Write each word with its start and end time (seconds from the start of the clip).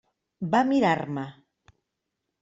Va 0.53 0.61
mirar-me. 0.69 1.25